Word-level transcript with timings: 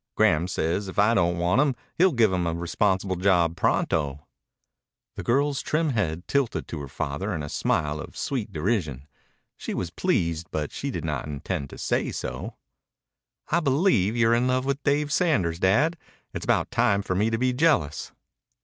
Graham 0.15 0.47
says 0.47 0.87
if 0.87 0.97
I 0.97 1.13
don't 1.13 1.37
want 1.37 1.61
him 1.61 1.75
he'll 1.95 2.11
give 2.11 2.33
him 2.33 2.47
a 2.47 2.55
responsible 2.55 3.17
job 3.17 3.55
pronto." 3.55 4.25
The 5.15 5.21
girl's 5.21 5.61
trim 5.61 5.91
head 5.91 6.27
tilted 6.27 6.65
at 6.71 6.75
her 6.79 6.87
father 6.87 7.35
in 7.35 7.43
a 7.43 7.49
smile 7.49 7.99
of 7.99 8.17
sweet 8.17 8.51
derision. 8.51 9.07
She 9.57 9.75
was 9.75 9.91
pleased, 9.91 10.47
but 10.49 10.71
she 10.71 10.89
did 10.89 11.05
not 11.05 11.27
intend 11.27 11.69
to 11.69 11.77
say 11.77 12.11
so. 12.11 12.55
"I 13.51 13.59
believe 13.59 14.17
you're 14.17 14.33
in 14.33 14.47
love 14.47 14.65
with 14.65 14.81
Dave 14.81 15.11
Sanders, 15.11 15.59
Dad. 15.59 15.97
It's 16.33 16.45
about 16.45 16.71
time 16.71 17.03
for 17.03 17.13
me 17.13 17.29
to 17.29 17.37
be 17.37 17.53
jealous." 17.53 18.11